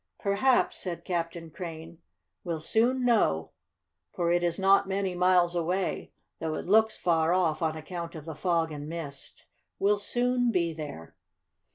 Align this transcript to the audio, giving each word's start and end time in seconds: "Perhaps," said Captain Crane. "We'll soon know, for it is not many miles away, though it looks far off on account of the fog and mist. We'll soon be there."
"Perhaps," 0.17 0.79
said 0.79 1.05
Captain 1.05 1.51
Crane. 1.51 1.99
"We'll 2.43 2.59
soon 2.59 3.05
know, 3.05 3.51
for 4.11 4.31
it 4.31 4.43
is 4.43 4.57
not 4.57 4.87
many 4.87 5.13
miles 5.13 5.53
away, 5.53 6.11
though 6.39 6.55
it 6.55 6.65
looks 6.65 6.97
far 6.97 7.33
off 7.33 7.61
on 7.61 7.77
account 7.77 8.15
of 8.15 8.25
the 8.25 8.33
fog 8.33 8.71
and 8.71 8.89
mist. 8.89 9.45
We'll 9.77 9.99
soon 9.99 10.49
be 10.51 10.73
there." 10.73 11.15